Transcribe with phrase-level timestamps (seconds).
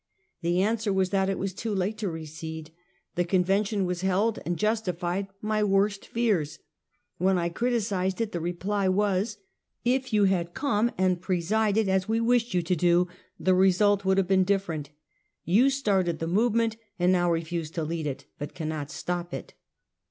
[0.41, 2.71] The answer was that it was too late to recede.
[3.13, 6.57] The convention was held, and justified my worst fears.
[7.19, 9.37] When I criticised it, the reply was:"
[9.95, 13.09] If you had come and presided, as we wished you to do,
[13.39, 14.89] the result would have been different.
[15.45, 19.53] You started the movement and now refuse to lead it, but cannot stop it."